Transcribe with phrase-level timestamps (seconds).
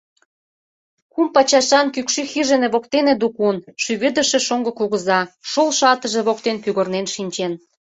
[1.13, 5.19] Кум пачашан кӱкшӱ хижине воктене дукун— шӱведыше шоҥго кугыза—
[5.51, 7.51] шолшо атыже воктен пӱгырнен шинчен.